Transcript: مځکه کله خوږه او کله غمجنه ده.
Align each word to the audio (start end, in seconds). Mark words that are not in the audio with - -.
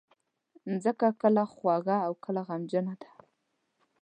مځکه 0.69 1.07
کله 1.21 1.43
خوږه 1.53 1.97
او 2.07 2.13
کله 2.23 2.41
غمجنه 2.47 2.93
ده. 3.01 3.11